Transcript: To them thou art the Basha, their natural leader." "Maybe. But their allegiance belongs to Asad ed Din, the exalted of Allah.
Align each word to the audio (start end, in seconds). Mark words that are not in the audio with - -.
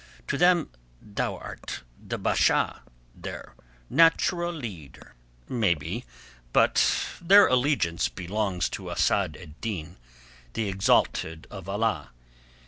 To 0.29 0.35
them 0.35 0.71
thou 0.99 1.35
art 1.37 1.83
the 1.95 2.17
Basha, 2.17 2.81
their 3.13 3.53
natural 3.87 4.51
leader." 4.51 5.13
"Maybe. 5.47 6.05
But 6.53 7.05
their 7.21 7.45
allegiance 7.45 8.09
belongs 8.09 8.67
to 8.69 8.89
Asad 8.89 9.37
ed 9.39 9.61
Din, 9.61 9.97
the 10.53 10.67
exalted 10.69 11.45
of 11.51 11.69
Allah. 11.69 12.09